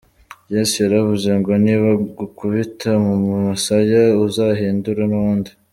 [0.53, 3.13] Yesu yaravuze ngo nibagukubita mu
[3.47, 5.51] musaya, uzahindure n’uwundi.